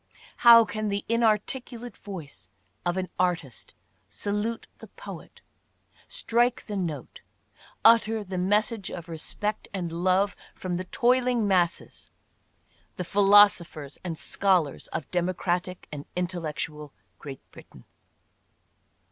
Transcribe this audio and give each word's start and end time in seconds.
How 0.37 0.65
can 0.65 0.89
the 0.89 1.05
inarticulate 1.07 1.95
voice 1.95 2.49
of 2.87 2.97
an 2.97 3.09
artist 3.19 3.75
salute 4.09 4.65
the 4.79 4.87
poet— 4.87 5.41
strike 6.07 6.65
the 6.65 6.75
note— 6.75 7.21
utter 7.85 8.23
the 8.23 8.39
message 8.39 8.89
of 8.89 9.07
respect 9.07 9.67
and 9.75 9.91
love 9.91 10.35
from 10.55 10.73
the 10.77 10.85
toiling 10.85 11.47
masses, 11.47 12.09
the 12.97 13.03
philosophers 13.05 13.99
and 14.03 14.17
scholars, 14.17 14.87
of 14.87 15.11
democratic 15.11 15.87
and 15.91 16.05
intellectual 16.15 16.93
Great 17.19 17.41
Britain 17.51 17.85